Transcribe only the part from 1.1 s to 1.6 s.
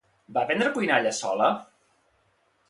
sola?